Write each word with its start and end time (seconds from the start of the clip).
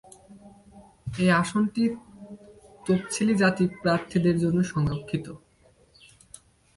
এই 1.17 1.29
আসনটি 1.41 1.83
তফসিলি 2.85 3.33
জাতি 3.35 3.63
প্রার্থীদের 3.81 4.35
জন্য 4.39 4.59
সংরক্ষিত। 4.63 5.25